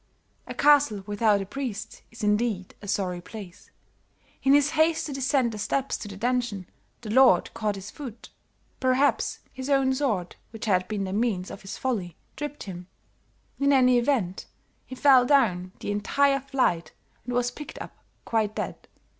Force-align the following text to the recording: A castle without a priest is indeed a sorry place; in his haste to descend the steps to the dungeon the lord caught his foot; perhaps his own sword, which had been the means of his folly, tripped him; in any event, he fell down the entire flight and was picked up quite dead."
A 0.47 0.55
castle 0.55 1.03
without 1.05 1.41
a 1.41 1.45
priest 1.45 2.01
is 2.09 2.23
indeed 2.23 2.73
a 2.81 2.87
sorry 2.87 3.21
place; 3.21 3.69
in 4.41 4.55
his 4.55 4.71
haste 4.71 5.05
to 5.05 5.13
descend 5.13 5.51
the 5.51 5.59
steps 5.59 5.95
to 5.99 6.07
the 6.07 6.17
dungeon 6.17 6.65
the 7.01 7.11
lord 7.11 7.53
caught 7.53 7.75
his 7.75 7.91
foot; 7.91 8.29
perhaps 8.79 9.41
his 9.53 9.69
own 9.69 9.93
sword, 9.93 10.37
which 10.49 10.65
had 10.65 10.87
been 10.87 11.03
the 11.03 11.13
means 11.13 11.51
of 11.51 11.61
his 11.61 11.77
folly, 11.77 12.17
tripped 12.35 12.63
him; 12.63 12.87
in 13.59 13.71
any 13.71 13.99
event, 13.99 14.47
he 14.87 14.95
fell 14.95 15.23
down 15.23 15.71
the 15.81 15.91
entire 15.91 16.39
flight 16.39 16.93
and 17.23 17.35
was 17.35 17.51
picked 17.51 17.79
up 17.79 17.95
quite 18.25 18.55
dead." 18.55 18.87